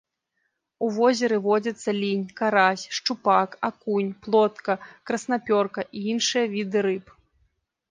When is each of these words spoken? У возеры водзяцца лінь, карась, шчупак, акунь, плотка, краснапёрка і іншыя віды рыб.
У 0.85 0.87
возеры 0.95 1.35
водзяцца 1.47 1.93
лінь, 2.03 2.23
карась, 2.41 2.83
шчупак, 3.01 3.49
акунь, 3.71 4.11
плотка, 4.25 4.73
краснапёрка 5.11 5.81
і 6.01 6.05
іншыя 6.17 6.45
віды 6.57 6.79
рыб. 6.91 7.17